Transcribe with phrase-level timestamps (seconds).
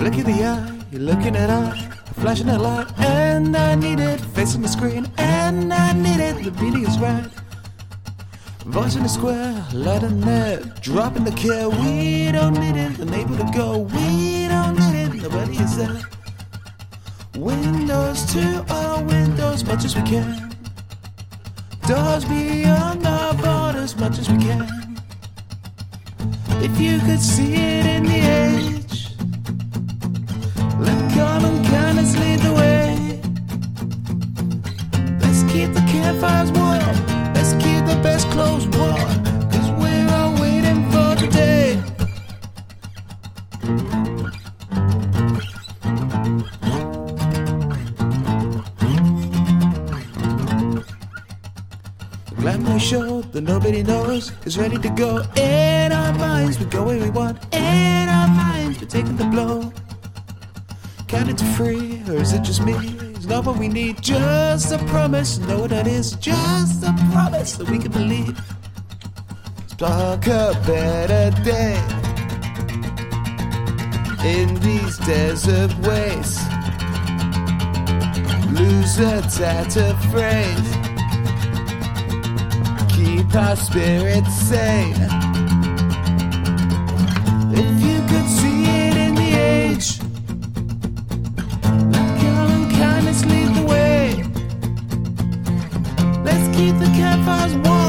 [0.00, 1.78] look in the eye, you're looking at eye,
[2.14, 6.50] flashing a light, and I need it, facing the screen, and I need it, the
[6.52, 7.30] beating is right.
[8.64, 13.36] Voice in the square, light on net, dropping the care, we don't need it, unable
[13.36, 16.00] to go, we don't need it, nobody is there.
[17.36, 20.50] Windows to our windows, much as we can.
[21.86, 24.66] Doors beyond our borders, much as we can.
[26.62, 28.19] If you could see it in the
[52.36, 55.22] Glamour show that nobody knows is ready to go.
[55.36, 57.38] In our minds, we go where we want.
[57.54, 59.72] In our minds, we're taking the blow.
[61.08, 62.74] Count it to free, or is it just me?
[63.14, 65.38] It's not what we need, just a promise.
[65.38, 66.12] Know what that is?
[66.12, 68.40] Just a promise that we can believe.
[69.66, 71.76] Spark a better day
[74.24, 76.40] in these desert wastes.
[78.52, 80.89] Lose a tattered phrase.
[83.32, 84.94] Our spirits sane.
[87.52, 89.98] If you could see it in the age.
[92.20, 94.24] Common kindness lead the way.
[96.24, 97.79] Let's keep the campfires warm.